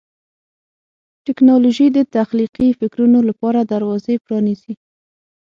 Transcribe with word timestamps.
ټیکنالوژي 1.25 1.87
د 1.93 1.99
تخلیقي 2.15 2.69
فکرونو 2.79 3.19
لپاره 3.29 3.59
دروازې 3.73 4.15
پرانیزي. 4.25 4.73